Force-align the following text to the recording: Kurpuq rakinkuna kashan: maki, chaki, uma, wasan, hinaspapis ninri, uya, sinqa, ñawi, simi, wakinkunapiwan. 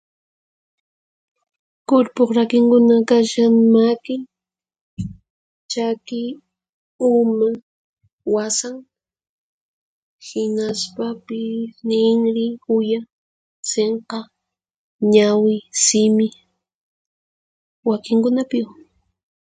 Kurpuq 1.87 2.29
rakinkuna 2.37 2.95
kashan: 3.09 3.53
maki, 3.75 4.15
chaki, 5.71 6.21
uma, 7.11 7.49
wasan, 8.33 8.75
hinaspapis 10.27 11.71
ninri, 11.87 12.45
uya, 12.77 12.99
sinqa, 13.71 14.19
ñawi, 15.13 15.55
simi, 15.83 16.27
wakinkunapiwan. 17.87 18.79